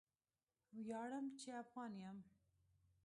ویاړم 0.81 1.25
چې 1.39 1.49
افغان 1.63 1.91
یم 2.03 2.17